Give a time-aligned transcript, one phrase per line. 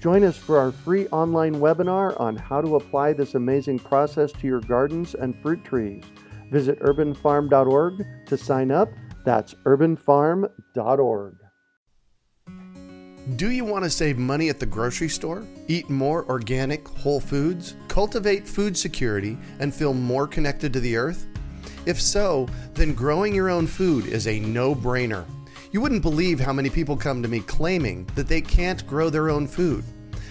[0.00, 4.46] Join us for our free online webinar on how to apply this amazing process to
[4.46, 6.04] your gardens and fruit trees.
[6.52, 8.88] Visit urbanfarm.org to sign up.
[9.24, 11.36] That's urbanfarm.org.
[13.36, 15.44] Do you want to save money at the grocery store?
[15.66, 17.74] Eat more organic, whole foods?
[17.88, 21.26] Cultivate food security and feel more connected to the earth?
[21.84, 25.26] If so, then growing your own food is a no brainer.
[25.72, 29.28] You wouldn't believe how many people come to me claiming that they can't grow their
[29.28, 29.84] own food.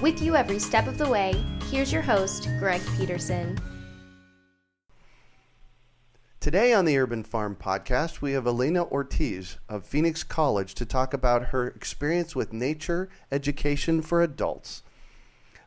[0.00, 1.34] With you every step of the way,
[1.72, 3.58] here's your host, Greg Peterson.
[6.38, 11.12] Today on the Urban Farm Podcast, we have Elena Ortiz of Phoenix College to talk
[11.12, 14.84] about her experience with nature education for adults.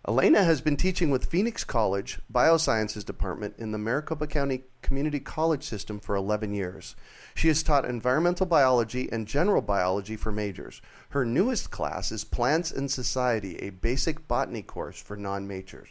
[0.08, 5.64] Elena has been teaching with Phoenix College Biosciences Department in the Maricopa County Community College
[5.64, 6.96] System for 11 years.
[7.36, 10.82] She has taught environmental biology and general biology for majors.
[11.10, 15.90] Her newest class is Plants and Society, a basic botany course for non majors.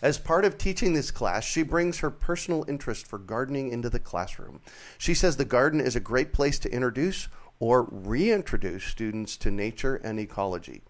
[0.00, 4.00] As part of teaching this class, she brings her personal interest for gardening into the
[4.00, 4.60] classroom.
[4.96, 7.28] She says the garden is a great place to introduce
[7.60, 10.80] or reintroduce students to nature and ecology.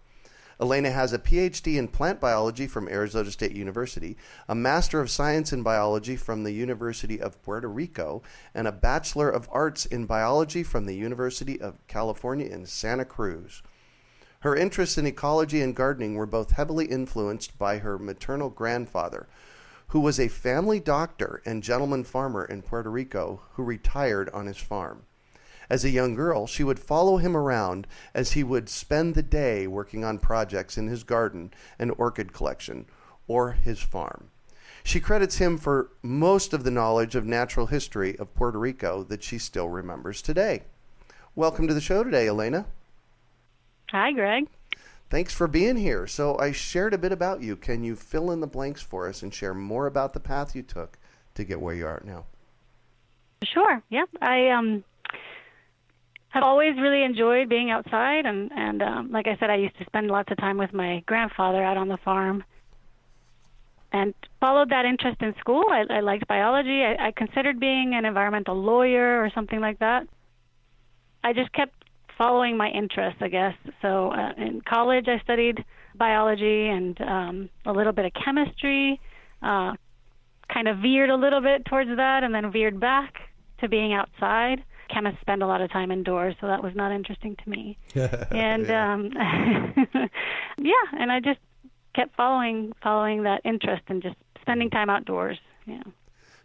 [0.63, 4.15] Elena has a PhD in plant biology from Arizona State University,
[4.47, 8.23] a Master of Science in Biology from the University of Puerto Rico,
[8.55, 13.61] and a Bachelor of Arts in Biology from the University of California in Santa Cruz.
[14.39, 19.27] Her interests in ecology and gardening were both heavily influenced by her maternal grandfather,
[19.87, 24.59] who was a family doctor and gentleman farmer in Puerto Rico who retired on his
[24.59, 25.03] farm.
[25.69, 29.67] As a young girl, she would follow him around as he would spend the day
[29.67, 32.85] working on projects in his garden and orchid collection
[33.27, 34.29] or his farm.
[34.83, 39.23] She credits him for most of the knowledge of natural history of Puerto Rico that
[39.23, 40.63] she still remembers today.
[41.35, 42.65] Welcome to the show today, Elena.
[43.91, 44.47] Hi, Greg.
[45.09, 46.05] Thanks for being here.
[46.07, 47.55] So, I shared a bit about you.
[47.55, 50.63] Can you fill in the blanks for us and share more about the path you
[50.63, 50.97] took
[51.35, 52.25] to get where you are now?
[53.45, 53.81] Sure.
[53.89, 54.05] Yeah.
[54.21, 54.83] I um
[56.33, 59.85] have always really enjoyed being outside and and um like I said I used to
[59.85, 62.43] spend lots of time with my grandfather out on the farm
[63.91, 65.63] and followed that interest in school.
[65.69, 66.81] I, I liked biology.
[66.81, 70.07] I, I considered being an environmental lawyer or something like that.
[71.23, 71.75] I just kept
[72.17, 73.53] following my interests, I guess.
[73.83, 75.63] So uh, in college, I studied
[75.93, 78.99] biology and um, a little bit of chemistry.
[79.43, 79.73] Uh,
[80.51, 83.13] kind of veered a little bit towards that, and then veered back
[83.59, 84.63] to being outside
[84.93, 87.77] chemists spend a lot of time indoors, so that was not interesting to me.
[87.95, 88.93] and Yeah.
[88.93, 89.11] um
[90.57, 91.39] yeah, and I just
[91.95, 95.39] kept following following that interest and just spending time outdoors.
[95.65, 95.83] Yeah.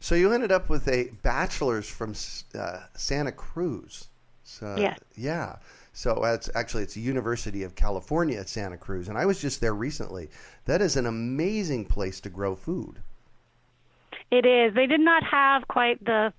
[0.01, 2.15] So you ended up with a bachelor's from
[2.57, 4.09] uh, Santa Cruz.
[4.45, 4.99] So, Yes.
[5.17, 5.57] Yeah.
[5.93, 9.61] So it's actually it's the University of California at Santa Cruz, and I was just
[9.61, 10.31] there recently.
[10.67, 13.01] That is an amazing place to grow food.
[14.31, 14.75] It is.
[14.75, 16.33] They did not have quite the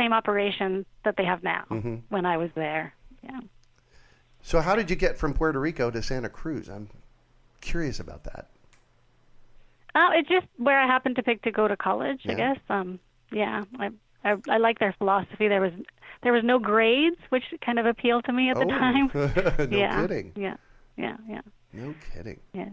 [0.00, 0.70] same operation
[1.04, 1.96] that they have now Mm-hmm.
[2.14, 2.94] when I was there.
[3.22, 3.40] Yeah.
[4.42, 6.68] So, how did you get from Puerto Rico to Santa Cruz?
[6.68, 6.88] I'm
[7.60, 8.48] curious about that.
[9.94, 12.32] Uh, it's just where I happened to pick to go to college, Yeah.
[12.32, 12.58] I guess.
[12.68, 12.98] Um,
[13.32, 13.90] yeah, I,
[14.24, 15.48] I I like their philosophy.
[15.48, 15.72] There was
[16.22, 19.10] there was no grades, which kind of appealed to me at the Oh, time.
[19.70, 20.32] no yeah, kidding.
[20.36, 20.56] Yeah,
[20.96, 21.40] yeah, yeah,
[21.72, 22.40] No kidding.
[22.54, 22.68] yeah.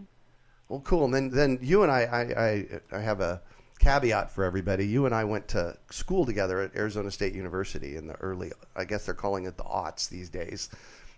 [0.68, 1.04] Well, cool.
[1.06, 3.40] And then, then you and I, I, I, I have a
[3.78, 4.86] caveat for everybody.
[4.86, 8.84] You and I went to school together at Arizona State University in the early, I
[8.84, 10.70] guess they're calling it the aughts these days.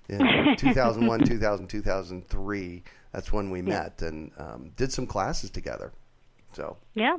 [0.08, 0.18] In
[0.56, 5.92] 2001, 2000, 2003, that's when we met and um, did some classes together.
[6.52, 7.16] So Yeah.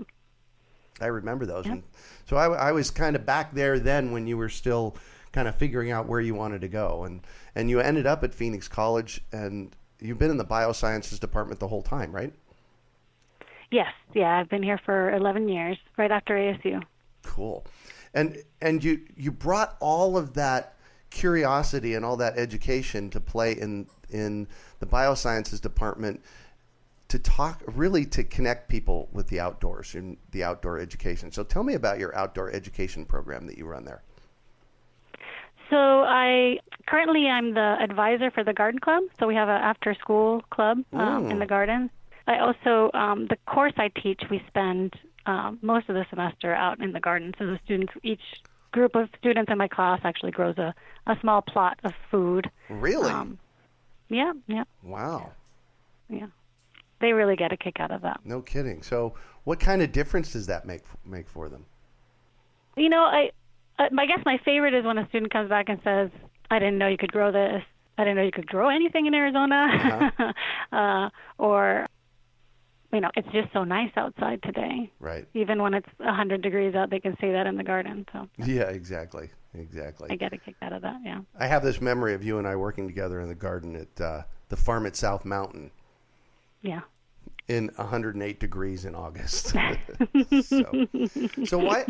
[0.99, 1.65] I remember those.
[1.65, 1.83] And
[2.25, 4.95] so I, I was kind of back there then when you were still
[5.31, 7.05] kind of figuring out where you wanted to go.
[7.05, 7.21] And,
[7.55, 11.67] and you ended up at Phoenix College and you've been in the biosciences department the
[11.67, 12.33] whole time, right?
[13.71, 13.93] Yes.
[14.13, 14.37] Yeah.
[14.37, 16.83] I've been here for 11 years, right after ASU.
[17.23, 17.65] Cool.
[18.13, 20.75] And and you you brought all of that
[21.11, 24.47] curiosity and all that education to play in in
[24.79, 26.21] the biosciences department
[27.07, 31.29] to talk really to connect people with the outdoors and the outdoor education.
[31.31, 34.01] So tell me about your outdoor education program that you run there.
[35.69, 39.03] So I currently I'm the advisor for the garden club.
[39.19, 41.89] So we have an after school club um, in the garden.
[42.31, 44.93] I also um, the course I teach we spend
[45.25, 47.33] um, most of the semester out in the garden.
[47.37, 48.21] So the students each
[48.71, 50.73] group of students in my class actually grows a,
[51.07, 52.49] a small plot of food.
[52.69, 53.11] Really?
[53.11, 53.37] Um,
[54.09, 55.31] Yeah, yeah, wow.
[56.09, 56.27] yeah.
[57.01, 58.19] They really get a kick out of that.
[58.23, 58.81] No kidding.
[58.83, 61.65] So what kind of difference does that make make for them?
[62.77, 63.31] You know, I,
[63.79, 66.09] uh, I guess my favorite is when a student comes back and says,
[66.49, 67.63] "I didn't know you could grow this.
[67.97, 70.33] I didn't know you could grow anything in Arizona,"
[70.71, 71.87] uh, or,
[72.93, 74.91] you know, it's just so nice outside today.
[74.99, 75.25] Right.
[75.33, 78.05] Even when it's a hundred degrees out, they can say that in the garden.
[78.11, 79.29] So Yeah, exactly.
[79.53, 80.09] Exactly.
[80.09, 80.97] I get a kick out of that.
[81.03, 81.21] Yeah.
[81.37, 84.21] I have this memory of you and I working together in the garden at uh,
[84.49, 85.71] the farm at South Mountain
[86.61, 86.81] Yeah.
[87.47, 89.47] in 108 degrees in August.
[90.43, 90.87] so,
[91.45, 91.85] so why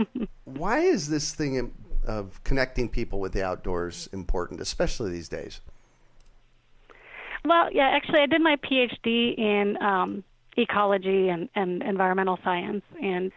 [0.46, 1.72] why is this thing
[2.06, 5.62] of connecting people with the outdoors important, especially these days?
[7.46, 10.24] Well, yeah, actually, I did my PhD in um,
[10.62, 13.32] ecology and, and environmental science, and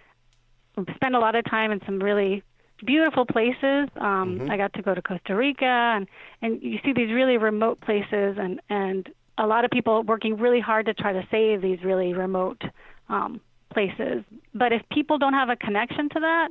[0.95, 2.43] spent a lot of time in some really
[2.85, 3.89] beautiful places.
[3.97, 6.07] Um, I got to go to Costa Rica, and
[6.43, 10.61] and you see these really remote places, and and a lot of people working really
[10.61, 12.63] hard to try to save these really remote
[13.09, 13.41] um,
[13.73, 14.25] places.
[14.55, 16.49] But if people don't have a connection to that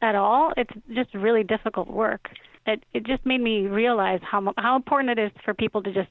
[0.00, 2.28] at all, it's just really difficult work.
[2.66, 6.10] It it just made me realize how how important it is for people to just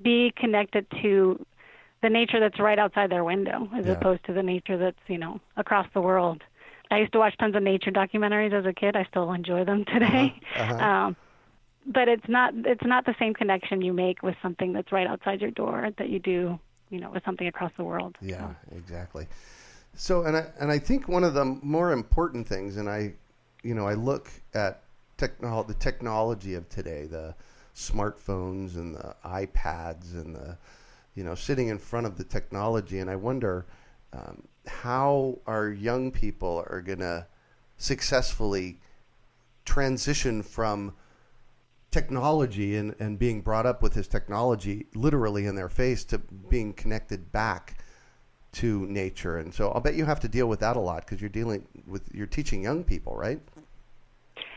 [0.00, 1.44] be connected to
[2.02, 3.92] the nature that's right outside their window as Yeah.
[3.92, 6.42] opposed to the nature that's you know across the world.
[6.90, 8.96] I used to watch tons of nature documentaries as a kid.
[8.96, 10.32] I still enjoy them today.
[10.56, 11.16] Um,
[11.86, 15.40] but it's not it's not the same connection you make with something that's right outside
[15.40, 16.58] your door that you do
[16.90, 18.16] you know with something across the world.
[18.20, 19.26] Yeah, exactly.
[19.94, 23.14] So, and I and I think one of the more important things, and I,
[23.62, 24.82] you know, I look at
[25.16, 27.34] technol the technology of today, the
[27.74, 30.58] smartphones and the iPads and the,
[31.18, 33.66] you know, sitting in front of the technology, and I wonder
[34.12, 34.36] um,
[34.84, 37.26] how our young people are going to
[37.76, 38.78] successfully
[39.64, 40.94] transition from
[41.90, 46.72] technology and, and being brought up with this technology literally in their face to being
[46.72, 47.78] connected back
[48.52, 49.38] to nature.
[49.38, 51.66] And so I'll bet you have to deal with that a lot because you're dealing
[51.86, 53.40] with, you're teaching young people, right?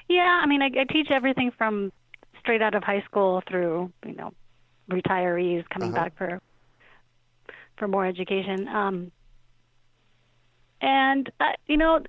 [0.10, 1.91] yeah i mean I, I teach everything from
[2.39, 4.32] straight out of high school through you know
[4.89, 6.03] retirees coming Uh-huh.
[6.03, 6.41] back for
[7.82, 9.12] for more education um
[10.82, 12.00] and uh, you know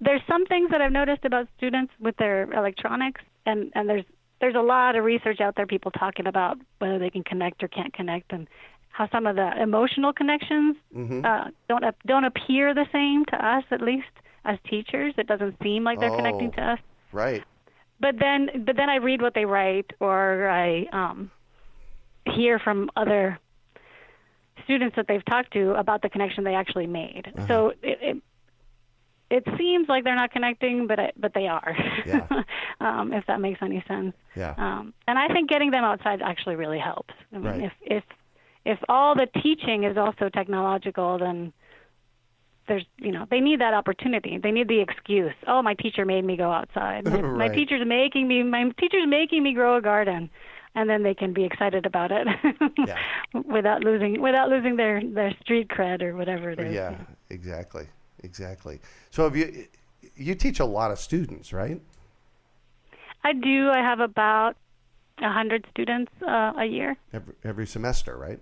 [0.00, 4.04] there's some things that i've noticed about students with their electronics and and there's
[4.42, 7.68] there's a lot of research out there people talking about whether they can connect or
[7.68, 8.46] can't connect and
[8.90, 11.24] how some of the emotional connections Mm-hmm.
[11.24, 14.12] uh, don't don't appear the same to us at least
[14.44, 16.56] as teachers it doesn't seem like they're connecting Oh.
[16.56, 16.78] to us
[17.10, 17.42] Right.
[18.00, 21.30] but then but then I read what they write or I um
[22.36, 23.38] hear from other
[24.64, 27.32] students that they've talked to about the connection they actually made.
[27.48, 28.22] So it, it
[29.30, 31.74] it seems like they're not connecting, but I, but they are.
[32.06, 32.26] Yeah.
[32.80, 34.14] um, if that makes any sense.
[34.36, 34.54] Yeah.
[34.58, 37.14] Um, and I think getting them outside actually really helps.
[37.32, 37.62] I mean, Right.
[37.62, 38.04] if if
[38.64, 41.52] if all the teaching is also technological, then
[42.68, 44.38] there's you know they need that opportunity.
[44.38, 45.34] They need the excuse.
[45.46, 47.04] Oh, my teacher made me go outside.
[47.04, 48.42] My, my teacher's making me.
[48.42, 50.28] My teacher's making me grow a garden,
[50.74, 52.26] and then they can be excited about it
[52.86, 52.98] Yeah.
[53.44, 56.74] without losing without losing their their street cred or whatever it is.
[56.74, 56.96] Yeah,
[57.30, 57.86] exactly.
[58.22, 58.80] exactly.
[59.10, 59.66] So have you
[60.16, 61.80] you teach a lot of students, right?
[63.24, 63.70] I do.
[63.70, 64.56] I have about
[65.18, 66.96] a hundred students uh, a year.
[67.12, 68.40] Every, every semester, right?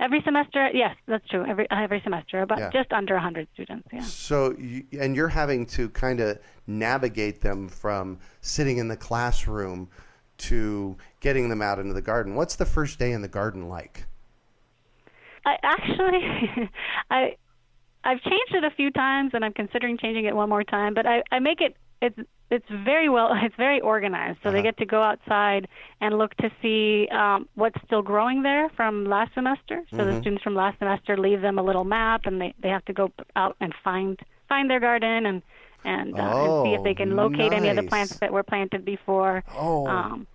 [0.00, 1.44] Every semester, yes, that's true.
[1.46, 2.70] Every every semester, about Yeah.
[2.72, 3.88] just under a hundred students.
[3.92, 4.00] Yeah.
[4.02, 9.88] So, you, and you're having to kind of navigate them from sitting in the classroom
[10.42, 12.34] to getting them out into the garden.
[12.34, 14.06] What's the first day in the garden like?
[15.44, 16.68] I actually,
[17.10, 17.36] I,
[18.04, 20.94] I've changed it a few times, and I'm considering changing it one more time.
[20.94, 22.18] But I, I make it it's
[22.50, 24.40] it's very well it's very organized.
[24.42, 24.62] So they Uh-huh.
[24.62, 25.68] get to go outside
[26.00, 29.82] and look to see um, what's still growing there from last semester.
[29.96, 30.06] So Mm-hmm.
[30.06, 32.92] the students from last semester leave them a little map, and they they have to
[32.92, 34.18] go out and find
[34.48, 35.42] find their garden and.
[35.84, 38.44] And, uh, and see if they can Oh, locate any of the plants that were
[38.44, 39.42] planted before.
[39.46, 40.28] Oh, Um,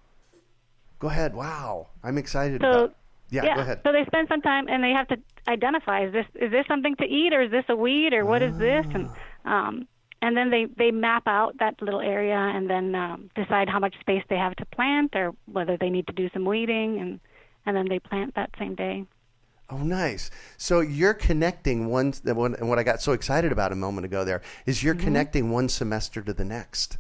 [0.99, 1.35] go ahead.
[1.35, 2.95] Wow, I'm excited so about.
[3.29, 3.81] Yeah, go ahead.
[3.83, 6.95] So they spend some time and they have to identify is this is this something
[6.97, 9.09] to eat or is this a weed or what is this and
[9.45, 9.67] Ah.
[9.67, 9.87] um
[10.21, 13.95] and then they they map out that little area and then um, decide how much
[13.99, 17.19] space they have to plant or whether they need to do some weeding and
[17.65, 19.05] and then they plant that same day.
[19.69, 20.31] Oh, nice.
[20.55, 22.13] So you're connecting one.
[22.23, 25.51] one- And what I got so excited about a moment ago there is you're connecting
[25.51, 26.97] one semester to the next.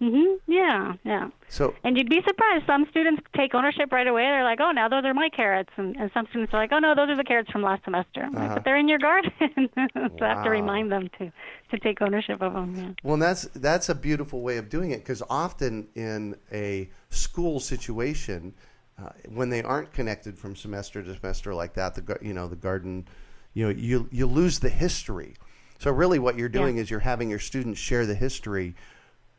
[0.00, 0.38] Mhm.
[0.46, 1.28] Yeah, yeah.
[1.48, 2.66] So And you'd be surprised.
[2.66, 4.22] Some students take ownership right away.
[4.22, 6.78] They're like, "Oh, now those are my carrots," and, and some students are like, "Oh
[6.78, 9.32] no, those are the carrots from last semester." I'm like, but they're in your garden,
[9.40, 10.50] so I have to Uh-huh.
[10.50, 11.32] Remind them to
[11.72, 12.76] to take ownership of them.
[12.76, 12.90] Yeah.
[13.02, 18.54] Well, that's that's a beautiful way of doing it because often in a school situation,
[19.02, 22.56] uh, when they aren't connected from semester to semester like that, the you know the
[22.56, 23.08] garden,
[23.52, 25.34] you know you you lose the history.
[25.80, 26.82] So really, what you're doing Yeah.
[26.82, 28.74] is you're having your students share the history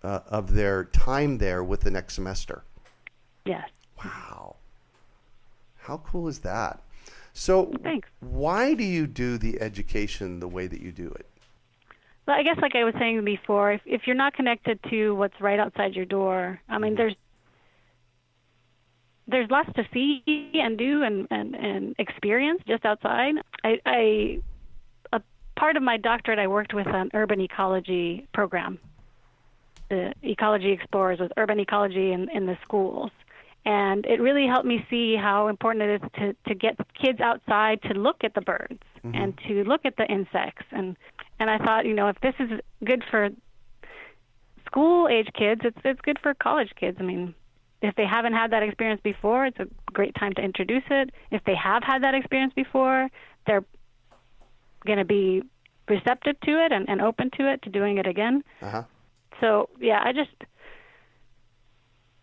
[0.03, 2.63] uh, of their time there with the next semester.
[3.45, 3.69] Yes.
[4.03, 4.55] Wow,
[5.77, 6.81] how cool is that?
[7.33, 8.07] So, Thanks.
[8.19, 11.25] why do you do the education the way that you do it?
[12.27, 15.39] Well, I guess like I was saying before, if if you're not connected to what's
[15.41, 17.15] right outside your door, I mean, there's
[19.27, 23.33] there's lots to see and do and and, and experience just outside.
[23.63, 24.39] I, I
[25.13, 25.21] a
[25.57, 28.77] part of my doctorate, I worked with an urban ecology program.
[29.89, 33.11] The Ecology Explorers was urban ecology in, in the schools.
[33.65, 37.81] And it really helped me see how important it is to, to get kids outside
[37.83, 40.65] to look at the birds and to look at the insects.
[40.71, 40.95] And
[41.39, 43.29] and I thought, you know, if this is good for
[44.65, 46.97] school age kids, it's it's good for college kids.
[46.99, 47.35] I mean,
[47.81, 51.11] if they haven't had that experience before, it's a great time to introduce it.
[51.31, 53.09] If they have had that experience before,
[53.45, 53.65] they're
[54.85, 55.43] going to be
[55.87, 58.43] receptive to it and, and open to it to doing it again.
[58.61, 58.83] Uh huh.
[59.41, 60.31] So yeah, I just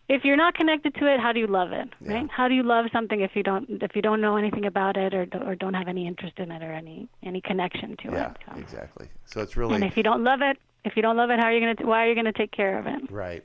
[0.09, 1.89] if you're not connected to it, how do you love it?
[1.99, 2.13] Yeah.
[2.13, 2.29] Right?
[2.31, 5.13] How do you love something if you don't if you don't know anything about it
[5.13, 8.37] or or don't have any interest in it or any any connection to Yeah, it?
[8.49, 8.57] So.
[8.59, 9.09] exactly.
[9.25, 11.45] So it's really And if you don't love it, if you don't love it, how
[11.47, 13.11] are you going to why are you going to take care of it?
[13.11, 13.43] Right.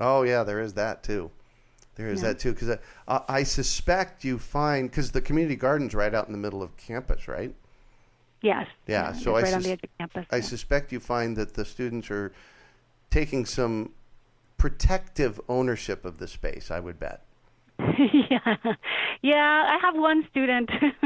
[0.00, 1.30] Oh yeah, there is that too.
[1.96, 2.28] There is Yeah.
[2.28, 2.76] that too because
[3.08, 6.76] I, I suspect you find because the community garden's right out in the middle of
[6.76, 7.54] campus, right?
[8.40, 8.66] Yes.
[8.86, 10.26] Yeah, so I right on sus- campus.
[10.30, 10.42] I yeah.
[10.42, 12.32] suspect you find that the students are
[13.14, 13.92] taking some
[14.56, 16.68] protective ownership of the space.
[16.68, 17.24] I would bet.
[17.78, 18.56] yeah,
[19.22, 19.64] yeah.
[19.68, 20.68] I have one student.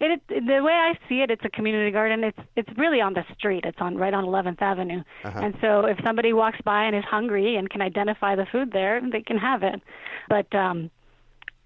[0.00, 2.24] it, it the way I see it, it's a community garden.
[2.24, 3.64] It's it's really on the street.
[3.64, 5.02] It's on right on 11th Avenue.
[5.24, 5.40] Uh-huh.
[5.40, 9.00] And so if somebody walks by and is hungry and can identify the food there,
[9.12, 9.80] they can have it.
[10.28, 10.90] But um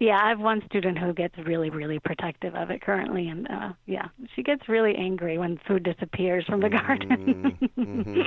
[0.01, 3.73] yeah, I have one student who gets really, really protective of it currently, and uh,
[3.87, 7.59] yeah, she gets really angry when food disappears from the garden.
[7.75, 8.23] hmm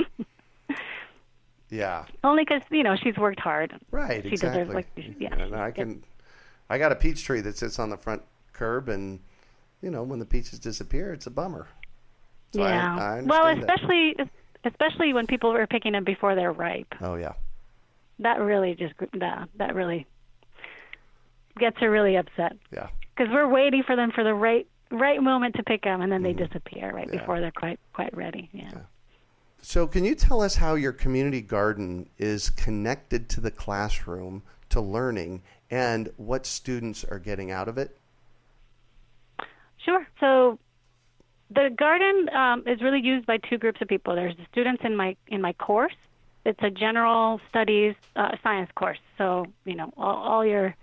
[1.71, 2.05] Yeah.
[2.23, 3.73] Only because you know she's worked hard.
[3.89, 4.21] Right.
[4.23, 4.65] She exactly.
[4.65, 4.87] deserves, like,
[5.19, 6.03] yeah, And I can.
[6.69, 8.21] I got a peach tree that sits on the front
[8.53, 9.19] curb, and
[9.81, 11.67] you know when the peaches disappear, it's a bummer.
[12.53, 12.95] So yeah.
[12.97, 13.75] I well, understand that.
[13.75, 14.15] especially
[14.65, 16.93] especially when people are picking them before they're ripe.
[17.01, 17.33] Oh yeah.
[18.19, 20.05] That really just that that really
[21.57, 22.87] gets her really upset Yeah.
[23.15, 26.21] because we're waiting for them for the right right moment to pick them, and then
[26.23, 27.13] they disappear right Mm-hmm.
[27.15, 27.19] Yeah.
[27.21, 28.49] before they're quite quite ready.
[28.53, 28.71] Yeah.
[29.61, 34.81] So, can you tell us how your community garden is connected to the classroom, to
[34.81, 37.97] learning, and what students are getting out of it?
[39.85, 40.05] Sure.
[40.19, 40.59] So
[41.49, 44.15] the garden um, is really used by two groups of people.
[44.15, 45.95] There's the students in my in my course.
[46.45, 48.99] It's a general studies uh, science course.
[49.17, 50.75] So you know all, all your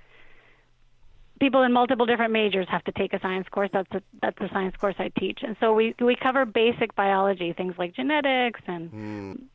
[1.40, 3.70] people in multiple different majors have to take a science course.
[3.72, 5.40] That's a, that's the science course I teach.
[5.42, 9.48] And so we we cover basic biology, things like genetics and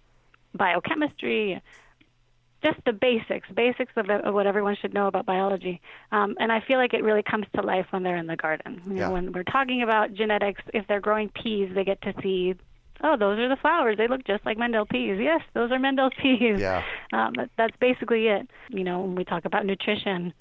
[0.55, 1.61] biochemistry,
[2.63, 5.81] just the basics, basics of, of what everyone should know about biology.
[6.11, 8.81] Um, and I feel like it really comes to life when they're in the garden.
[8.87, 9.07] You Yeah.
[9.07, 12.55] know, when we're talking about genetics, if they're growing peas, they get to see
[13.05, 13.97] oh, those are the flowers.
[13.97, 15.19] They look just like Mendel peas.
[15.19, 16.57] Yes, those are Mendel peas.
[16.59, 16.83] Yeah.
[17.11, 18.49] Um, that, that's basically it.
[18.69, 20.33] You know, when we talk about nutrition,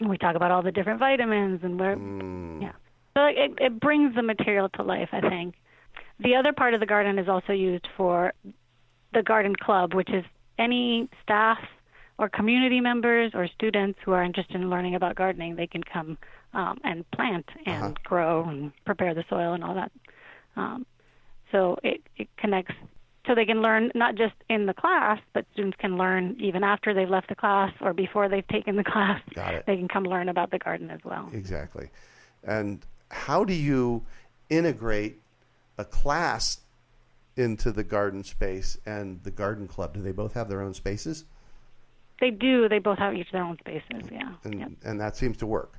[0.00, 2.62] we talk about all the different vitamins and where, Mm.
[2.62, 2.72] yeah.
[3.14, 5.54] So it, it brings the material to life, I think.
[6.20, 8.32] The other part of the garden is also used for
[9.14, 10.24] the garden club, which is
[10.58, 11.58] any staff
[12.18, 15.56] or community members or students who are interested in learning about gardening.
[15.56, 16.18] They can come
[16.54, 17.92] um, and plant and Uh-huh.
[18.04, 19.92] grow and prepare the soil and all that.
[20.56, 20.86] Um,
[21.52, 22.74] so it, it connects
[23.26, 26.94] so they can learn not just in the class, but students can learn even after
[26.94, 29.20] they've left the class or before they've taken the class.
[29.34, 29.64] Got it.
[29.66, 31.28] They can come learn about the garden as well.
[31.32, 31.88] Exactly.
[32.44, 34.04] And how do you
[34.50, 35.20] integrate
[35.78, 36.60] a class
[37.36, 39.94] into the garden space and the garden club?
[39.94, 41.24] Do they both have their own spaces?
[42.20, 42.68] They do.
[42.68, 44.08] They both have each their own spaces.
[44.10, 44.32] Yeah.
[44.44, 44.70] And Yep.
[44.84, 45.78] and that seems to work.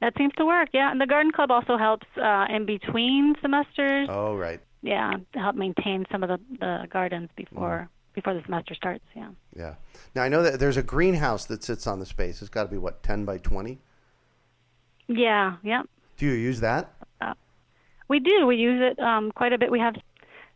[0.00, 0.68] That seems to work.
[0.72, 0.90] Yeah.
[0.90, 4.08] And the garden club also helps uh, in between semesters.
[4.10, 4.60] Oh, right.
[4.82, 9.04] Yeah, to help maintain some of the, the gardens before before the semester starts.
[9.14, 9.30] Yeah.
[9.56, 9.74] Yeah.
[10.14, 12.40] Now I know that there's a greenhouse that sits on the space.
[12.42, 13.78] It's got to be what 10 by 20.
[15.08, 15.56] Yeah.
[15.62, 15.86] Yep.
[16.16, 16.92] Do you use that?
[18.08, 18.46] We do.
[18.46, 19.70] We use it um, quite a bit.
[19.70, 19.94] We have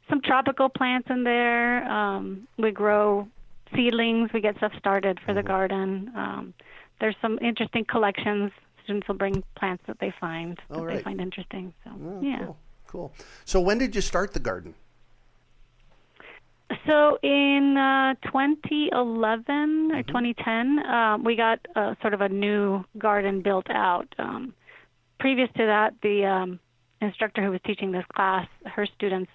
[0.08, 1.84] some tropical plants in there.
[1.86, 3.28] Um, we grow
[3.76, 4.30] seedlings.
[4.32, 5.36] We get stuff started for Mm-hmm.
[5.36, 6.12] the garden.
[6.16, 6.54] Um,
[6.98, 8.52] there's some interesting collections.
[8.84, 11.74] Students will bring plants that they find that Oh, they find interesting.
[11.84, 12.38] So Oh, yeah.
[12.46, 12.56] Cool.
[12.92, 13.10] Cool.
[13.46, 14.74] So when did you start the garden?
[16.86, 23.40] So in uh, 2011 or 2010, um, we got uh, sort of a new garden
[23.40, 24.14] built out.
[24.18, 24.52] Um,
[25.18, 26.60] previous to that, the um,
[27.00, 29.30] instructor who was teaching this class, her students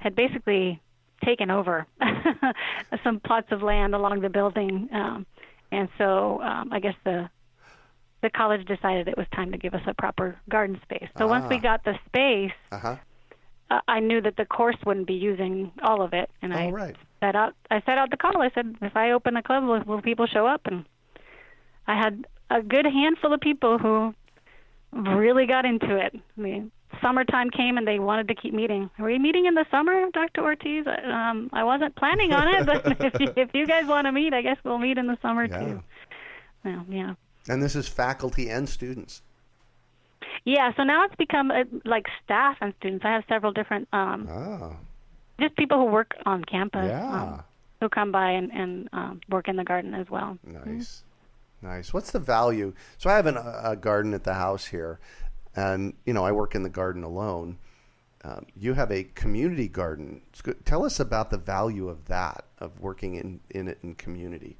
[0.00, 0.80] had basically
[1.24, 1.86] taken over
[3.04, 5.24] some plots of land along the building, um,
[5.70, 7.30] and so um, I guess the
[8.22, 11.08] the college decided it was time to give us a proper garden space.
[11.18, 11.60] So once we Ah.
[11.60, 12.96] got the space, Uh huh.
[13.70, 16.72] uh, I knew that the course wouldn't be using all of it, and I All
[16.72, 16.96] right.
[17.20, 17.54] set out.
[17.70, 18.40] I set out the call.
[18.42, 20.62] I said, if I open a club, will, will people show up?
[20.66, 20.84] And
[21.86, 24.14] I had a good handful of people who
[24.92, 26.14] really got into it.
[26.14, 28.88] I mean, summertime came and they wanted to keep meeting.
[28.98, 30.42] Are we meeting in the summer, Dr.
[30.42, 30.86] Ortiz?
[30.86, 34.32] Um, I wasn't planning on it, but if you, if you guys want to meet,
[34.32, 35.58] I guess we'll meet in the summer Yeah.
[35.60, 35.82] too.
[36.64, 37.14] Yeah, yeah.
[37.48, 39.22] And this is faculty and students.
[40.44, 43.04] Yeah, so now it's become uh, like staff and students.
[43.04, 44.76] I have several different, um, Ah.
[45.40, 46.86] just people who work on campus.
[46.88, 47.22] Yeah.
[47.22, 47.42] Um,
[47.80, 50.36] who come by and, and um, work in the garden as well.
[50.44, 51.04] Nice,
[51.62, 51.94] nice.
[51.94, 52.72] What's the value?
[52.98, 54.98] So I have an, a garden at the house here,
[55.54, 57.58] and you know I work in the garden alone.
[58.24, 60.22] Um, you have a community garden.
[60.64, 64.56] Tell us about the value of that, of working in, in it in community.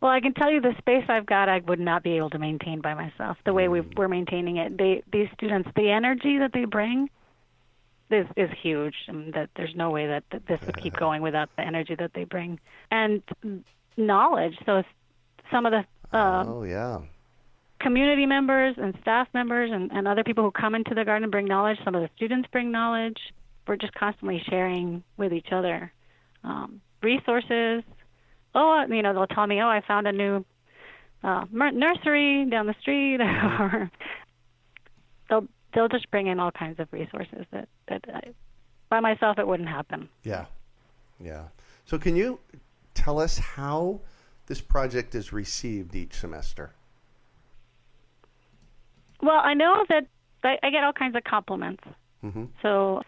[0.00, 2.38] Well, I can tell you the space I've got, I would not be able to
[2.38, 3.36] maintain by myself.
[3.44, 3.98] The way we Mm.
[3.98, 7.10] we're maintaining it, they these students, the energy that they bring,
[8.10, 8.94] is is huge.
[9.08, 12.12] Mean, that there's no way that, that this would keep going without the energy that
[12.14, 12.58] they bring
[12.90, 13.22] and
[13.96, 14.56] knowledge.
[14.64, 14.82] So
[15.50, 15.84] some of the
[16.16, 17.00] uh, oh yeah,
[17.80, 21.46] community members and staff members and, and other people who come into the garden bring
[21.46, 21.78] knowledge.
[21.84, 23.18] Some of the students bring knowledge.
[23.66, 25.92] We're just constantly sharing with each other
[26.42, 27.84] um, resources.
[28.54, 30.44] Oh, you know, they'll tell me, oh, I found a new
[31.22, 33.90] uh, nursery down the street, or
[35.28, 38.20] they'll they'll just bring in all kinds of resources that that I,
[38.88, 40.08] by myself it wouldn't happen.
[40.24, 40.46] yeah,
[41.20, 41.44] yeah.
[41.84, 42.40] So can you
[42.94, 44.00] tell us how
[44.46, 46.72] this project is received each semester?
[49.22, 50.06] Well, I know that
[50.42, 51.84] I, I get all kinds of compliments.
[52.20, 53.02] hmm So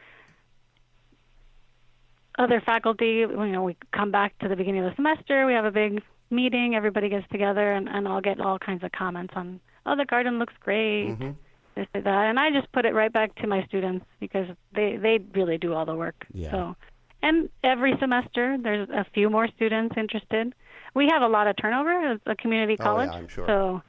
[2.39, 5.65] other faculty, you know, we come back to the beginning of the semester, we have
[5.65, 9.61] a big meeting, everybody gets together, and, and I'll get all kinds of comments on,
[9.87, 11.37] oh, the garden looks great, Mhm.
[11.75, 14.97] this or that, and I just put it right back to my students because they
[14.97, 16.27] they really do all the work.
[16.33, 16.51] Yeah.
[16.51, 16.77] So,
[17.23, 20.55] and every semester there's a few more students interested.
[20.95, 23.09] We have a lot of turnover as a community college.
[23.11, 23.47] Oh, yeah, I'm sure.
[23.47, 23.83] so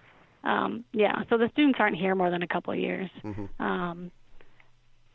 [0.46, 3.10] um, yeah, so the students aren't here more than a couple of years.
[3.24, 3.48] Mhm.
[3.60, 4.12] Um,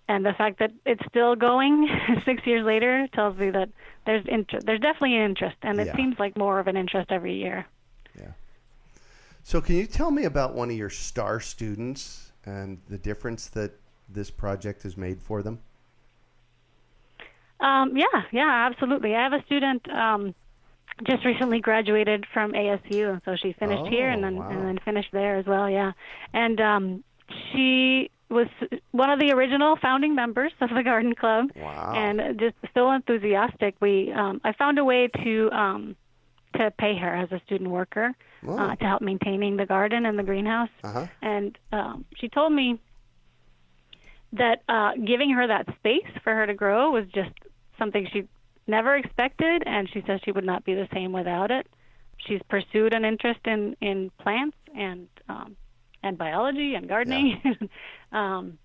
[0.08, 1.88] and the fact that it's still going
[2.24, 3.68] six years later tells me that
[4.06, 4.66] there's interest.
[4.66, 5.96] There's definitely an interest, and it Yeah.
[5.96, 7.66] seems like more of an interest every year.
[8.18, 8.32] Yeah.
[9.42, 13.72] So can you tell me about one of your star students and the difference that
[14.08, 15.60] this project has made for them?
[17.60, 19.14] Um, yeah, yeah, absolutely.
[19.14, 20.34] I have a student um,
[21.06, 24.48] just recently graduated from ASU, and so she finished here and Oh, then wow.
[24.48, 25.68] and then finished there as well.
[25.68, 25.92] Yeah,
[26.32, 27.04] and um,
[27.52, 28.46] she was
[28.90, 31.50] one of the original founding members of the Garden Club.
[31.56, 31.92] Wow.
[31.94, 33.74] and just so enthusiastic.
[33.80, 35.96] We um, I found a way to um,
[36.56, 38.14] to pay her as a student worker
[38.46, 38.56] Oh.
[38.56, 40.68] uh, to help maintaining the garden and the greenhouse.
[40.84, 41.06] Uh-huh.
[41.22, 42.78] And um, she told me
[44.32, 47.30] that uh, giving her that space for her to grow was just
[47.78, 48.28] something she
[48.66, 51.66] never expected, and she says she would not be the same without it.
[52.18, 55.56] She's pursued an interest in in plants and um,
[56.02, 57.40] and biology and gardening.
[58.12, 58.58] um,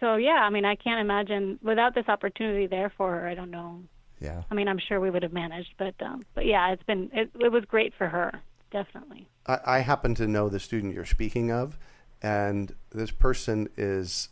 [0.00, 3.28] so yeah, I mean, I can't imagine without this opportunity there for her.
[3.28, 3.82] I don't know.
[4.20, 4.42] Yeah.
[4.50, 7.30] I mean, I'm sure we would have managed, but um, but yeah, it's been it,
[7.40, 9.28] it was great for her, definitely.
[9.46, 11.78] I, I happen to know the student you're speaking of,
[12.22, 14.28] and this person is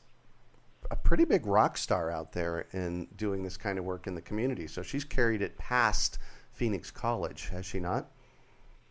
[0.91, 4.21] a pretty big rock star out there in doing this kind of work in the
[4.21, 4.67] community.
[4.67, 6.19] So she's carried it past
[6.53, 8.11] Phoenix College, has she not?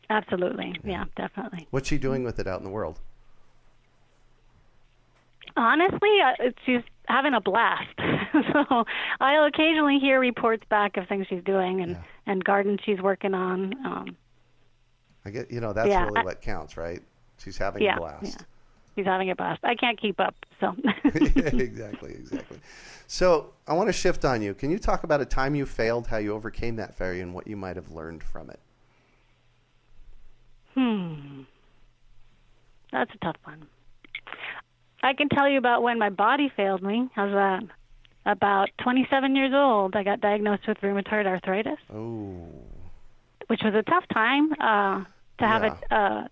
[0.10, 1.68] Absolutely, yeah, definitely.
[1.72, 3.00] What's she doing with it out in the world?
[5.58, 7.88] Honestly, uh, she's having a blast.
[8.54, 8.86] so
[9.20, 12.04] I'll occasionally hear reports back of things she's doing and Yeah.
[12.28, 13.74] and gardens she's working on.
[13.86, 14.18] Um,
[15.26, 17.02] I get, you know, that's Yeah, really I- what counts, right?
[17.40, 18.24] She's having yeah, a blast.
[18.26, 18.46] yeah,
[18.96, 19.60] she's having a blast.
[19.64, 20.76] I can't keep up, so.
[21.04, 22.60] exactly, exactly.
[23.08, 24.54] So I want to shift on you.
[24.54, 27.48] Can you talk about a time you failed, how you overcame that failure, and what
[27.48, 28.60] you might have learned from it?
[30.76, 31.42] Hmm.
[32.92, 33.68] That's a tough one.
[35.02, 37.10] I can tell you about when my body failed me.
[37.16, 37.64] How's that?
[38.26, 42.48] About 27 years old, I got diagnosed with rheumatoid arthritis, Oh,
[43.48, 45.04] which was a tough time uh,
[45.40, 46.28] to have it uh,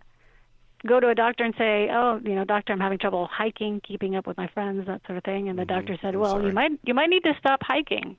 [0.86, 4.16] go to a doctor and say, "Oh, you know, doctor, I'm having trouble hiking, keeping
[4.16, 6.48] up with my friends, that sort of thing." And the doctor said, I'm "Well, sorry.
[6.48, 8.18] you might you might need to stop hiking."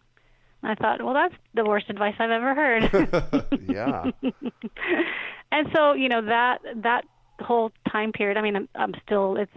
[0.62, 4.10] And I thought, "Well, that's the worst advice I've ever heard." yeah,
[5.52, 7.04] and so you know that that
[7.40, 9.52] whole time period i mean i'm, I'm still it's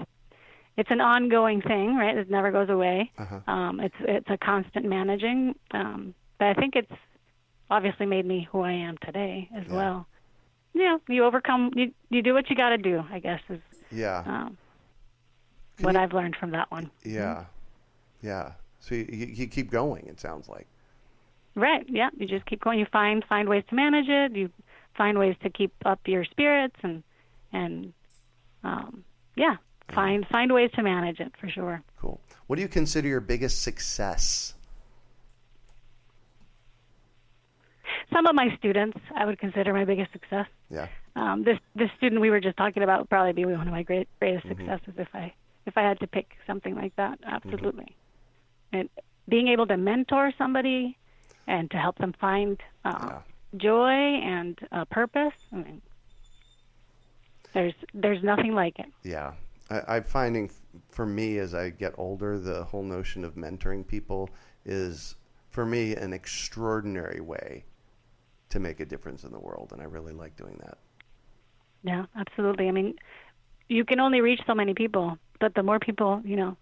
[0.78, 3.40] it's an ongoing thing right it never goes away Uh-huh.
[3.52, 6.92] um it's it's a constant managing um but i think it's
[7.70, 9.74] obviously made me who i am today as Yeah.
[9.76, 10.08] well
[10.74, 13.60] you know you overcome you you do what you got to do i guess is
[13.92, 14.58] yeah, um
[15.82, 17.46] what you- i've learned from that one yeah,
[18.22, 18.54] yeah.
[18.80, 20.06] So you, you you keep going.
[20.08, 20.68] It sounds like.
[21.56, 24.50] right yeah you just keep going you find find ways to manage it you
[24.98, 27.04] find ways to keep up your spirits and
[27.54, 27.94] and
[28.64, 29.04] um
[29.36, 29.56] yeah
[29.94, 32.20] find find ways to manage it for sure Cool.
[32.48, 34.54] What do you consider your biggest success?
[38.14, 40.48] some of my students I would consider my biggest success.
[40.70, 40.88] Yeah.
[41.16, 43.84] Um, this this student we were just talking about would probably be one of my
[43.84, 44.68] great greatest Mm-hmm.
[44.70, 45.34] successes if I
[45.66, 47.20] if I had to pick something like that.
[47.26, 47.96] Absolutely.
[48.74, 48.90] And
[49.30, 50.98] being able to mentor somebody
[51.48, 53.20] and to help them find uh,
[53.58, 55.34] joy and uh, purpose.
[55.52, 55.82] I mean,
[57.54, 58.88] there's there's nothing like it.
[59.04, 59.34] Yeah.
[59.70, 60.50] I, I'm finding
[60.90, 64.30] for me as I get older, the whole notion of mentoring people
[64.66, 65.16] is
[65.50, 67.66] for me an extraordinary way
[68.50, 70.78] to make a difference in the world, and I really like doing that.
[71.84, 72.68] Yeah, absolutely.
[72.68, 72.96] I mean,
[73.70, 76.58] you can only reach so many people, but the more people, you know,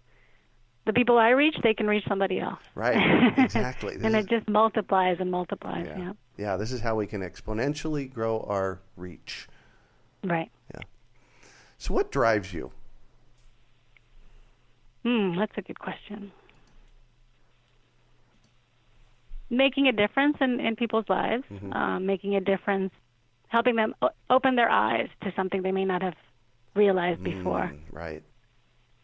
[0.86, 2.60] the people I reach, they can reach somebody else.
[2.74, 2.96] Right.
[3.38, 3.96] Exactly.
[4.02, 5.86] And it just multiplies and multiplies.
[5.86, 5.98] yeah.
[5.98, 6.12] Yeah.
[6.40, 6.56] Yeah.
[6.56, 9.46] This is how we can exponentially grow our reach.
[10.24, 10.50] Right.
[10.74, 10.80] Yeah.
[11.78, 12.72] So, what drives you?
[15.04, 16.32] Hmm, that's a good question.
[19.48, 21.72] Making a difference in, in people's lives, Mm-hmm.
[21.72, 22.92] um, making a difference,
[23.48, 26.14] helping them o- open their eyes to something they may not have
[26.74, 27.72] realized before.
[27.72, 28.22] Mm, right.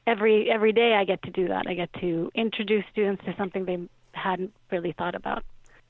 [0.07, 1.67] Every every day, I get to do that.
[1.67, 3.79] I get to introduce students to something they
[4.13, 5.43] hadn't really thought about.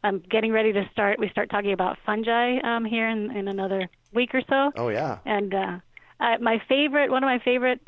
[0.04, 1.18] I'm getting ready to start.
[1.18, 4.72] We start talking about fungi um, here in, in another week or so.
[4.76, 5.18] Oh, yeah.
[5.24, 5.78] And uh,
[6.20, 7.80] uh, my favorite, one of my favorite,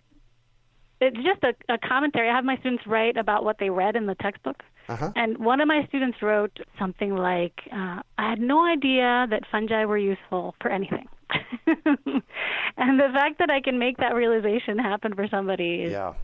[1.01, 2.29] it's just a, a commentary.
[2.29, 4.63] I have my students write about what they read in the textbook.
[4.89, 5.13] Uh-huh.
[5.15, 9.85] And one of my students wrote something like, uh, I had no idea that fungi
[9.85, 11.07] were useful for anything.
[11.67, 16.15] and the fact that I can make that realization happen for somebody is Yeah.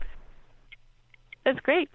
[1.45, 1.89] it's great.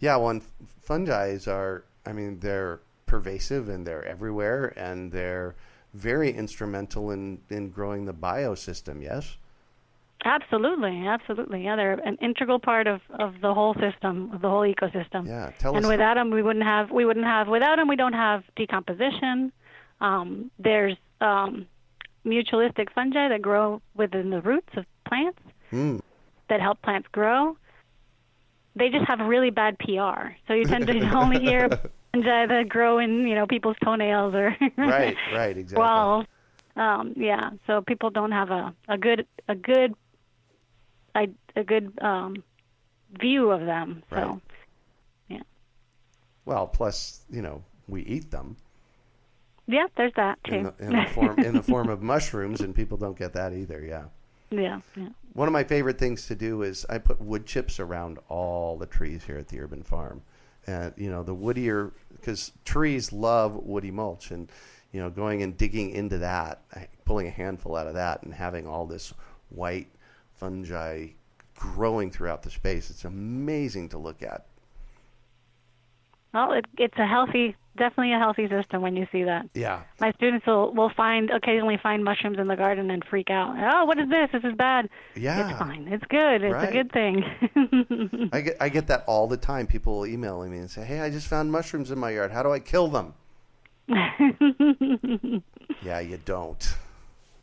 [0.00, 0.48] Yeah, well, and f-
[0.82, 5.56] fungi are, I mean, they're pervasive and they're everywhere and they're
[5.94, 9.36] very instrumental in, in growing the biosystem, yes?
[10.24, 11.64] Absolutely, absolutely.
[11.64, 15.26] Yeah, they're an integral part of, of the whole system, of the whole ecosystem.
[15.26, 15.88] Yeah, tell and us.
[15.90, 16.90] without them, we wouldn't have.
[16.90, 17.46] We wouldn't have.
[17.46, 19.52] Without them, we don't have decomposition.
[20.00, 21.66] Um, there's um,
[22.26, 25.38] mutualistic fungi that grow within the roots of plants
[25.72, 26.00] Mm,
[26.48, 27.56] that help plants grow.
[28.74, 31.68] They just have really bad PR, so you tend to only hear
[32.12, 35.76] that grow in you know people's toenails or right, right, exactly.
[35.82, 36.26] walls.
[36.76, 39.94] Um, yeah, so people don't have a, a good a good
[41.14, 42.42] a, a good um,
[43.20, 44.02] view of them.
[44.10, 44.40] So.
[45.30, 45.42] Right.
[46.44, 48.56] well, plus, you know, we eat them
[49.66, 50.54] Yeah, there's that too.
[50.54, 53.52] in the, in the form in the form of mushrooms, and people don't get that
[53.52, 53.84] either.
[53.84, 54.04] Yeah.
[54.50, 55.08] Yeah, yeah.
[55.34, 58.86] One of my favorite things to do is I put wood chips around all the
[58.86, 60.22] trees here at the urban farm.
[60.68, 64.30] And, you know, the woodier, because trees love woody mulch.
[64.30, 64.50] And,
[64.92, 66.62] you know, going and digging into that,
[67.04, 69.14] pulling a handful out of that and having all this
[69.48, 69.88] white
[70.34, 71.08] fungi
[71.56, 74.47] growing throughout the space, it's amazing to look at.
[76.34, 79.48] Well, it, it's a healthy, definitely a healthy system when you see that.
[79.54, 79.82] Yeah.
[80.00, 83.56] My students will will find occasionally find mushrooms in the garden and freak out.
[83.58, 84.28] Oh, what is this?
[84.32, 84.90] This is bad.
[85.16, 85.48] Yeah.
[85.48, 85.88] It's fine.
[85.88, 86.42] It's good.
[86.44, 86.68] It's Right.
[86.68, 87.24] a good thing.
[88.32, 89.66] I get I get that all the time.
[89.66, 92.30] People will email me and say, "Hey, I just found mushrooms in my yard.
[92.32, 93.14] How do I kill them?"
[95.82, 96.74] yeah, you don't.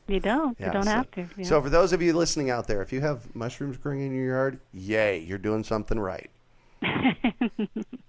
[0.08, 0.56] you don't.
[0.60, 1.28] Yeah, you don't so, have to.
[1.38, 1.43] Yeah.
[1.45, 4.28] So for those of you listening out there, if you have mushrooms growing in your
[4.28, 6.30] yard, yay, you're doing something right.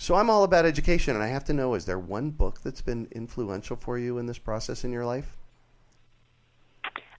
[0.00, 2.80] so I'm all about education, and I have to know: is there one book that's
[2.80, 5.36] been influential for you in this process in your life?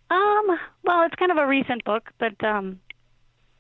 [0.10, 0.58] um.
[0.84, 2.80] Well, it's kind of a recent book, but um,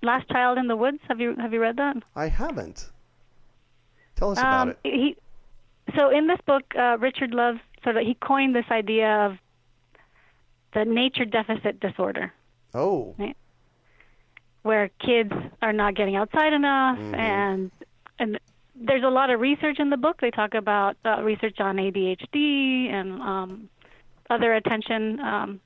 [0.01, 0.99] Last Child in the Woods.
[1.07, 1.97] Have you have you read that?
[2.15, 2.89] I haven't.
[4.15, 4.93] Tell us about Um, it.
[4.93, 5.17] he,
[5.95, 9.37] so in this book, uh, Richard Louv sort of he coined this idea of
[10.73, 12.33] the nature deficit disorder,
[12.73, 13.15] Oh,
[14.63, 17.71] where kids are not getting outside enough, and
[18.17, 18.39] and
[18.81, 20.17] there's a lot of research in the book.
[20.21, 23.69] They talk about uh, research on ADHD and um,
[24.29, 25.59] other attention um,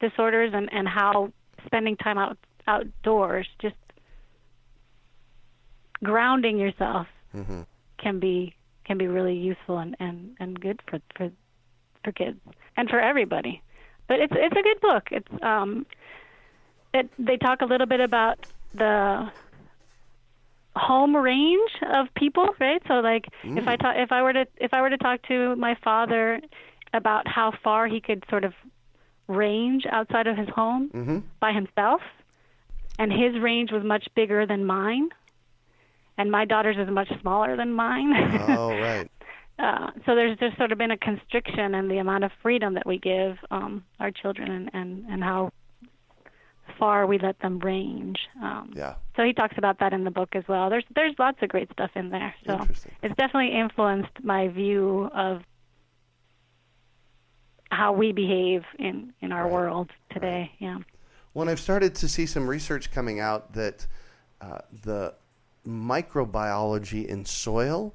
[0.00, 1.32] disorders, and and how
[1.66, 2.36] spending time out
[2.66, 3.74] outdoors, just
[6.02, 7.66] grounding yourself, Mhm.
[7.98, 11.30] can be can be really useful and and and good for for
[12.04, 12.38] for kids
[12.76, 13.62] and for everybody.
[14.08, 15.08] But it's it's a good book.
[15.12, 15.86] It's um
[16.92, 18.38] it they talk a little bit about
[18.74, 19.30] the
[20.74, 22.82] home range of people, right?
[22.88, 23.26] So like
[23.58, 26.40] if I talk if I were to if I were to talk to my father
[26.94, 28.52] about how far he could sort of
[29.28, 32.00] range outside of his home hmm by himself,
[32.98, 35.08] and his range was much bigger than mine,
[36.18, 38.12] and my daughter's is much smaller than mine.
[38.48, 39.10] oh, right.
[39.58, 42.86] uh, so there's just sort of been a constriction in the amount of freedom that
[42.86, 45.50] we give um, our children, and, and and how
[46.78, 48.18] far we let them range.
[48.40, 48.94] Um, Yeah.
[49.16, 50.70] so he talks about that in the book as well.
[50.70, 52.34] There's there's lots of great stuff in there.
[52.46, 52.58] So
[53.02, 55.42] it's definitely influenced my view of
[57.70, 59.52] how we behave in in our Right.
[59.52, 60.52] world today.
[60.58, 60.78] Yeah.
[61.34, 63.86] Well, I've started to see some research coming out that
[64.40, 65.14] uh, the
[65.66, 67.94] microbiology in soil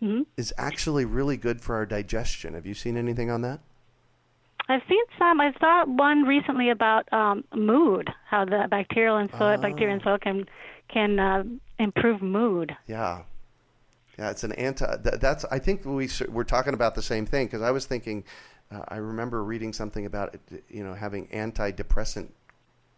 [0.00, 2.54] hmm is actually really good for our digestion.
[2.54, 3.60] Have you seen anything on that?
[4.68, 5.40] I've seen some.
[5.40, 10.18] I saw one recently about um, mood, how the bacterial and soil, bacteria in soil
[10.18, 10.46] can
[10.88, 11.44] can uh,
[11.78, 12.76] improve mood.
[12.86, 13.22] Yeah.
[14.18, 14.96] Yeah, it's an anti.
[14.96, 15.44] That, that's.
[15.50, 18.24] I think we we're talking about the same thing because I was thinking.
[18.70, 22.28] Uh, I remember reading something about it, you know having antidepressant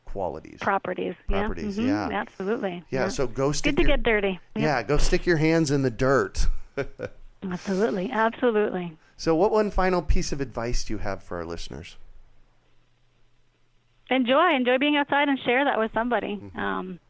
[0.07, 0.59] qualities.
[0.61, 1.15] Properties.
[1.29, 1.85] Properties, Yeah.
[1.85, 2.11] Mhm.
[2.11, 2.21] yeah.
[2.21, 2.85] Absolutely.
[2.91, 4.41] yeah, So go stick good to your get dirty.
[4.57, 6.49] yeah go stick your hands in the dirt.
[7.43, 8.11] Absolutely.
[8.13, 8.97] Absolutely.
[9.17, 11.97] so, what one final piece of advice do you have for our listeners?
[14.11, 14.55] Enjoy.
[14.55, 16.37] Enjoy being outside and share that with somebody.
[16.37, 16.59] Mm-hmm.
[16.59, 17.01] Um,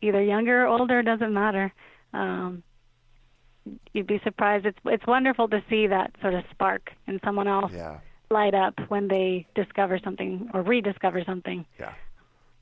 [0.00, 1.72] either younger or older doesn't matter.
[2.14, 2.62] Um,
[3.92, 4.64] you'd be surprised.
[4.66, 7.98] It's it's wonderful to see that sort of spark in someone else Yeah.
[8.30, 11.66] light up when they discover something or rediscover something.
[11.78, 11.92] Yeah.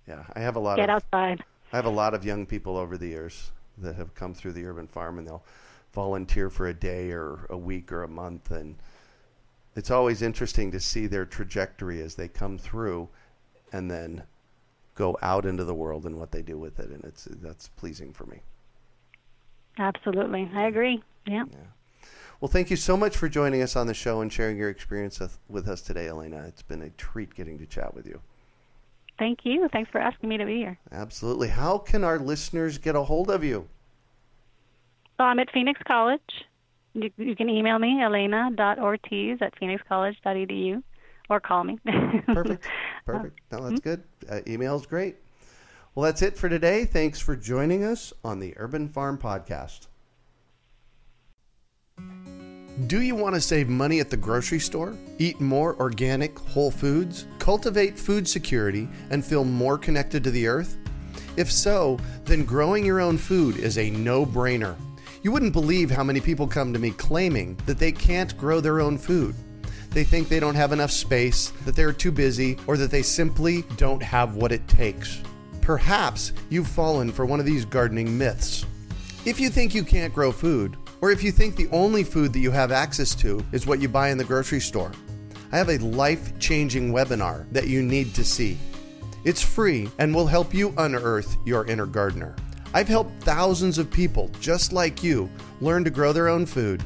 [0.09, 0.25] Yeah.
[0.35, 1.45] I have a lot Get of outside.
[1.73, 4.65] I have a lot of young people over the years that have come through the
[4.67, 5.45] urban farm and they'll
[5.93, 8.77] volunteer for a day or a week or a month and
[9.75, 13.09] it's always interesting to see their trajectory as they come through
[13.73, 14.23] and then
[14.95, 18.13] go out into the world and what they do with it and it's that's pleasing
[18.13, 18.41] for me.
[19.79, 20.51] Absolutely.
[20.55, 21.03] I agree.
[21.27, 21.45] Yeah.
[22.41, 25.19] Well, thank you so much for joining us on the show and sharing your experience
[25.19, 26.45] with, with us today, Elena.
[26.47, 28.21] It's been a treat getting to chat with you.
[29.19, 29.69] Thank you.
[29.73, 30.79] Thanks for asking me to be here.
[30.93, 31.49] Absolutely.
[31.49, 33.69] How can our listeners get a hold of you?
[35.19, 36.21] So I'm at Phoenix College.
[36.95, 40.83] You, you can email me, elena.ortiz at phoenixcollege.edu,
[41.29, 41.79] or call me.
[42.27, 42.67] Perfect.
[43.05, 43.41] Perfect.
[43.51, 44.05] No, that's good.
[44.31, 45.17] Uh, email's great.
[45.95, 46.85] Well, that's it for today.
[46.85, 49.89] Thanks for joining us on the Urban Farm Podcast.
[52.87, 54.97] Do you want to save money at the grocery store?
[55.19, 57.27] Eat more organic, whole foods?
[57.41, 60.77] Cultivate food security and feel more connected to the earth?
[61.37, 64.77] If so, then growing your own food is a no brainer.
[65.23, 68.81] You wouldn't believe how many people come to me claiming that they can't grow their
[68.81, 69.35] own food.
[69.91, 73.63] They think they don't have enough space, that they're too busy, or that they simply
[73.77, 75.21] don't have what it takes.
[75.61, 78.65] Perhaps you've fallen for one of these gardening myths.
[79.25, 82.39] If you think you can't grow food, or if you think the only food that
[82.39, 84.93] you have access to is what you buy in the grocery store,
[85.51, 88.57] I have a life changing webinar that you need to see.
[89.25, 92.37] It's free and will help you unearth your inner gardener.
[92.75, 96.83] I've helped thousands of people just like you learn to grow their own food,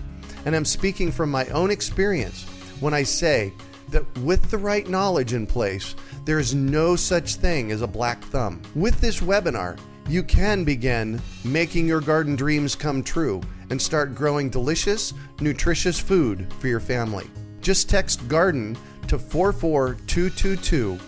[0.47, 2.45] and I'm speaking from my own experience
[2.81, 3.53] when I say
[3.91, 8.23] that with the right knowledge in place, there is no such thing as a black
[8.25, 8.63] thumb.
[8.75, 13.41] With this webinar, you can begin making your garden dreams come true
[13.71, 17.29] and start growing delicious, nutritious food for your family.
[17.61, 18.77] Just text garden
[19.09, 20.99] to 44222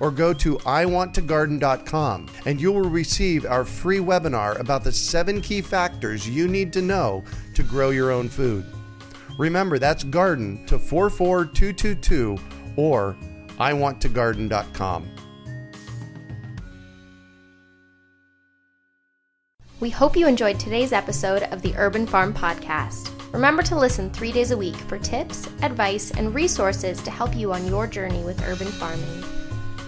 [0.00, 5.60] or go to iwanttogarden.com and you will receive our free webinar about the seven key
[5.60, 7.22] factors you need to know
[7.54, 8.64] to grow your own food.
[9.38, 12.38] Remember, that's garden to 44222
[12.76, 13.16] or
[13.58, 15.08] iwanttogarden.com.
[19.80, 23.10] We hope you enjoyed today's episode of the Urban Farm Podcast.
[23.32, 27.52] Remember to listen three days a week for tips, advice, and resources to help you
[27.54, 29.39] on your journey with urban farming.